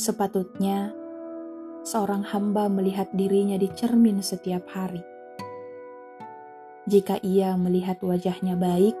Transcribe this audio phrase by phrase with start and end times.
[0.00, 0.96] Sepatutnya
[1.84, 5.04] seorang hamba melihat dirinya di cermin setiap hari.
[6.88, 8.96] Jika ia melihat wajahnya baik,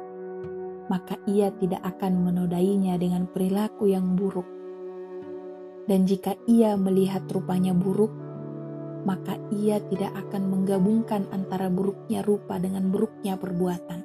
[0.92, 4.44] maka ia tidak akan menodainya dengan perilaku yang buruk.
[5.88, 8.12] Dan jika ia melihat rupanya buruk,
[9.08, 14.04] maka ia tidak akan menggabungkan antara buruknya rupa dengan buruknya perbuatan.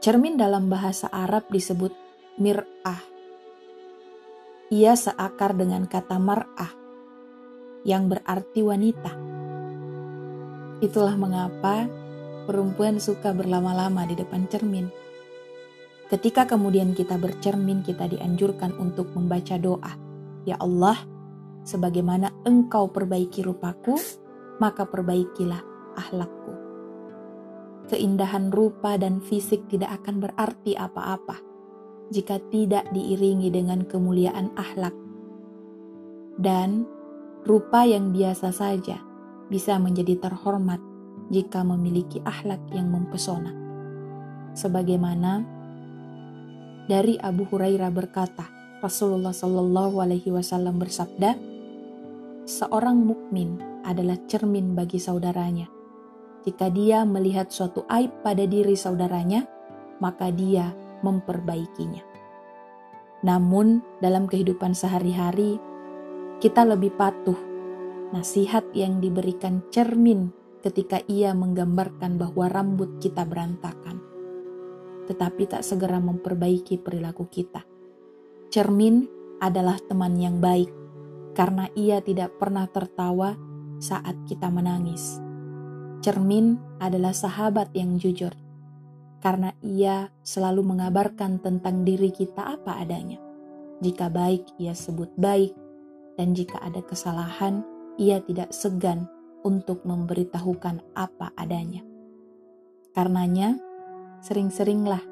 [0.00, 1.92] Cermin dalam bahasa Arab disebut
[2.40, 3.15] mir'ah.
[4.66, 6.74] Ia seakar dengan kata mar'ah,
[7.86, 9.14] yang berarti wanita.
[10.82, 11.86] Itulah mengapa
[12.50, 14.90] perempuan suka berlama-lama di depan cermin.
[16.10, 19.94] Ketika kemudian kita bercermin, kita dianjurkan untuk membaca doa.
[20.42, 20.98] Ya Allah,
[21.62, 23.94] sebagaimana engkau perbaiki rupaku,
[24.58, 25.62] maka perbaikilah
[25.94, 26.54] ahlakku.
[27.86, 31.55] Keindahan rupa dan fisik tidak akan berarti apa-apa
[32.10, 34.94] jika tidak diiringi dengan kemuliaan ahlak.
[36.36, 36.84] Dan
[37.46, 39.00] rupa yang biasa saja
[39.48, 40.82] bisa menjadi terhormat
[41.30, 43.50] jika memiliki ahlak yang mempesona.
[44.56, 45.42] Sebagaimana
[46.86, 48.46] dari Abu Hurairah berkata,
[48.78, 51.34] Rasulullah Shallallahu Alaihi Wasallam bersabda,
[52.46, 55.66] seorang mukmin adalah cermin bagi saudaranya.
[56.46, 59.50] Jika dia melihat suatu aib pada diri saudaranya,
[59.98, 62.04] maka dia memperbaikinya.
[63.24, 65.58] Namun, dalam kehidupan sehari-hari,
[66.38, 67.36] kita lebih patuh.
[68.14, 70.30] Nasihat yang diberikan cermin
[70.62, 74.06] ketika ia menggambarkan bahwa rambut kita berantakan
[75.06, 77.62] tetapi tak segera memperbaiki perilaku kita.
[78.50, 79.06] Cermin
[79.38, 80.68] adalah teman yang baik
[81.38, 83.38] karena ia tidak pernah tertawa
[83.78, 85.22] saat kita menangis.
[86.02, 88.34] Cermin adalah sahabat yang jujur
[89.26, 93.18] karena ia selalu mengabarkan tentang diri kita apa adanya.
[93.82, 95.50] Jika baik, ia sebut baik,
[96.14, 97.66] dan jika ada kesalahan,
[97.98, 99.10] ia tidak segan
[99.42, 101.82] untuk memberitahukan apa adanya.
[102.94, 103.58] Karenanya,
[104.22, 105.02] sering-seringlah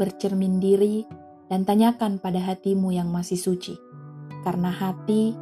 [0.00, 1.04] bercermin diri
[1.52, 3.76] dan tanyakan pada hatimu yang masih suci,
[4.48, 5.36] karena hati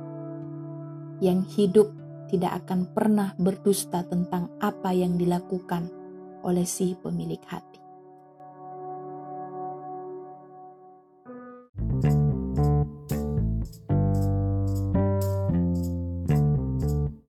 [1.23, 1.95] yang hidup
[2.27, 5.87] tidak akan pernah berdusta tentang apa yang dilakukan
[6.43, 7.80] oleh si pemilik hati.